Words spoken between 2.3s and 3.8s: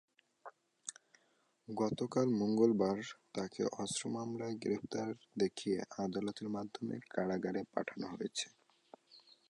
মঙ্গলবার তাঁকে